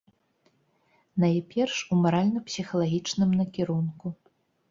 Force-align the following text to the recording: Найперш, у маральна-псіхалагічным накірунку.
Найперш, 1.23 1.75
у 1.95 1.99
маральна-псіхалагічным 2.05 3.35
накірунку. 3.43 4.07